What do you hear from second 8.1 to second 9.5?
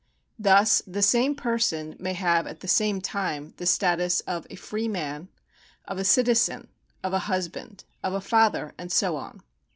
a father, and so on.